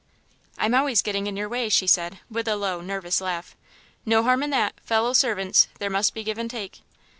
"I'm 0.57 0.73
always 0.73 1.03
getting 1.03 1.27
in 1.27 1.37
your 1.37 1.47
way," 1.47 1.69
she 1.69 1.85
said, 1.85 2.21
with 2.27 2.47
a 2.47 2.55
low, 2.55 2.81
nervous 2.81 3.21
laugh. 3.21 3.55
"No 4.03 4.23
harm 4.23 4.41
in 4.41 4.49
that; 4.49 4.73
...fellow 4.83 5.13
servants; 5.13 5.67
there 5.77 5.91
must 5.91 6.15
be 6.15 6.23
give 6.23 6.39
and 6.39 6.49
take." 6.49 6.79